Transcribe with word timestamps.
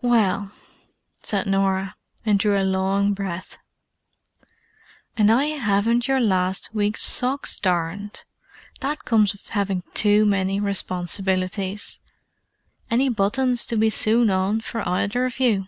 "Well——" 0.00 0.52
said 1.22 1.46
Norah; 1.46 1.96
and 2.24 2.38
drew 2.38 2.58
a 2.58 2.64
long 2.64 3.12
breath. 3.12 3.58
"And 5.18 5.30
I 5.30 5.44
haven't 5.44 6.08
your 6.08 6.18
last 6.18 6.72
week's 6.74 7.02
socks 7.02 7.58
darned! 7.60 8.24
That 8.80 9.04
comes 9.04 9.34
of 9.34 9.48
having 9.48 9.82
too 9.92 10.24
many 10.24 10.60
responsibilities. 10.60 12.00
Any 12.90 13.10
buttons 13.10 13.66
to 13.66 13.76
be 13.76 13.90
sewn 13.90 14.30
on 14.30 14.62
for 14.62 14.80
either 14.88 15.26
of 15.26 15.38
you?" 15.38 15.66